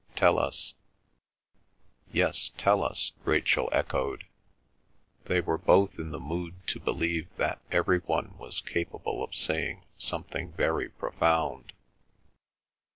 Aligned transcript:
"Tell 0.15 0.39
us—" 0.39 0.73
"Yes, 2.11 2.49
tell 2.57 2.83
us—" 2.83 3.11
Rachel 3.23 3.69
echoed. 3.71 4.23
They 5.25 5.41
were 5.41 5.59
both 5.59 5.99
in 5.99 6.09
the 6.09 6.19
mood 6.19 6.55
to 6.69 6.79
believe 6.79 7.27
that 7.37 7.61
every 7.71 7.99
one 7.99 8.35
was 8.39 8.61
capable 8.61 9.23
of 9.23 9.35
saying 9.35 9.83
something 9.99 10.53
very 10.53 10.89
profound. 10.89 11.73